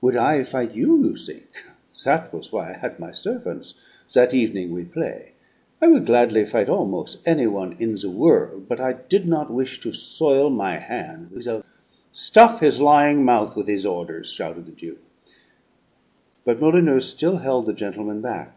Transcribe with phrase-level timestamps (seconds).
[0.00, 1.64] Would I fight you, you think?
[2.04, 3.74] That was why I had my servants,
[4.14, 5.32] that evening we play.
[5.82, 9.80] I would gladly fight almos' any one in the won'; but I did not wish
[9.80, 11.64] to soil my hand with a"
[12.12, 15.02] "Stuff his lying mouth with his orders!" shouted the Duke.
[16.44, 18.54] But Molyneux still held the gentlemen back.